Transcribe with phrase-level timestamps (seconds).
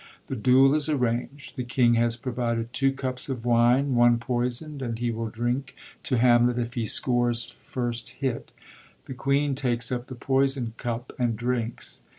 [0.25, 1.57] The duel is arranged.
[1.57, 6.17] The king has provided two cups of wine, one poisond, and he will drink to
[6.17, 8.49] Hamlet if he scores first hit.
[9.05, 12.01] The queen takes up the poisond cup and drinks.